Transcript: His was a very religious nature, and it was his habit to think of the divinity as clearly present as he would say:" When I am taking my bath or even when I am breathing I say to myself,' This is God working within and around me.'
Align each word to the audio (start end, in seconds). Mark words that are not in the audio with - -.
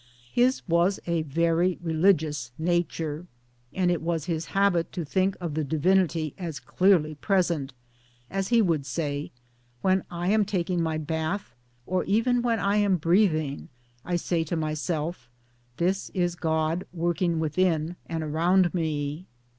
His 0.31 0.67
was 0.67 0.99
a 1.05 1.21
very 1.21 1.77
religious 1.79 2.51
nature, 2.57 3.27
and 3.71 3.91
it 3.91 4.01
was 4.01 4.25
his 4.25 4.47
habit 4.47 4.91
to 4.93 5.05
think 5.05 5.37
of 5.39 5.53
the 5.53 5.63
divinity 5.63 6.33
as 6.39 6.59
clearly 6.59 7.13
present 7.13 7.71
as 8.27 8.47
he 8.47 8.63
would 8.63 8.87
say:" 8.87 9.29
When 9.83 10.03
I 10.09 10.29
am 10.29 10.43
taking 10.43 10.81
my 10.81 10.97
bath 10.97 11.53
or 11.85 12.03
even 12.05 12.41
when 12.41 12.57
I 12.57 12.77
am 12.77 12.97
breathing 12.97 13.69
I 14.03 14.15
say 14.15 14.43
to 14.45 14.55
myself,' 14.55 15.29
This 15.77 16.09
is 16.15 16.33
God 16.33 16.83
working 16.91 17.39
within 17.39 17.95
and 18.09 18.23
around 18.23 18.73
me.' 18.73 19.27